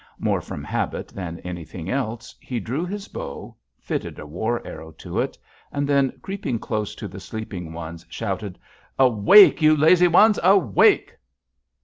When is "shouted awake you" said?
8.09-9.77